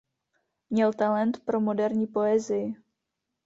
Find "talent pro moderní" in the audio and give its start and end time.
0.93-2.07